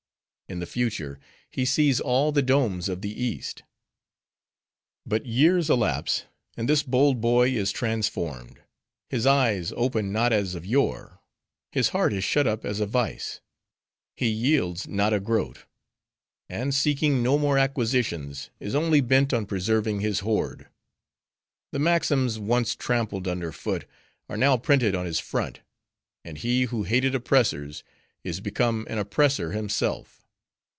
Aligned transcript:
In 0.49 0.59
the 0.59 0.65
future 0.65 1.17
he 1.49 1.63
sees 1.63 2.01
all 2.01 2.33
the 2.33 2.41
domes 2.41 2.89
of 2.89 2.99
the 2.99 3.09
East. 3.23 3.63
"But 5.05 5.25
years 5.25 5.69
elapse, 5.69 6.25
and 6.57 6.67
this 6.67 6.83
bold 6.83 7.21
boy 7.21 7.51
is 7.51 7.71
transformed. 7.71 8.59
His 9.09 9.25
eyes 9.25 9.71
open 9.77 10.11
not 10.11 10.33
as 10.33 10.53
of 10.53 10.65
yore; 10.65 11.21
his 11.71 11.87
heart 11.95 12.11
is 12.11 12.25
shut 12.25 12.47
up 12.47 12.65
as 12.65 12.81
a 12.81 12.85
vice. 12.85 13.39
He 14.17 14.27
yields 14.27 14.89
not 14.89 15.13
a 15.13 15.21
groat; 15.21 15.63
and 16.49 16.75
seeking 16.75 17.23
no 17.23 17.37
more 17.37 17.57
acquisitions, 17.57 18.49
is 18.59 18.75
only 18.75 18.99
bent 18.99 19.31
on 19.33 19.45
preserving 19.45 20.01
his 20.01 20.19
hoard. 20.19 20.67
The 21.71 21.79
maxims 21.79 22.39
once 22.39 22.75
trampled 22.75 23.25
under 23.25 23.53
foot, 23.53 23.87
are 24.27 24.35
now 24.35 24.57
printed 24.57 24.95
on 24.95 25.05
his 25.05 25.21
front; 25.21 25.61
and 26.25 26.37
he 26.37 26.63
who 26.63 26.83
hated 26.83 27.15
oppressors, 27.15 27.85
is 28.25 28.41
become 28.41 28.85
an 28.89 28.97
oppressor 28.97 29.53
himself. 29.53 30.17